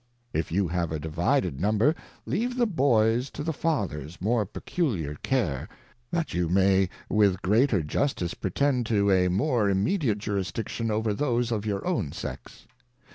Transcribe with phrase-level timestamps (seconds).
[0.33, 1.93] If you have a divided Number,
[2.25, 5.67] leave the Boys to the Father's more peculiar Cai"e,
[6.09, 11.51] that you may with the greater Justice pretend to a more immediate Jurisdiction over those
[11.51, 12.65] of your own Sex.